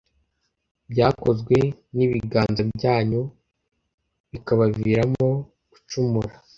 byakozwe 0.91 1.55
n’ibiganza 1.95 2.61
byanyu, 2.75 3.21
bikabaviramo 4.31 5.27
gucumura. 5.71 6.33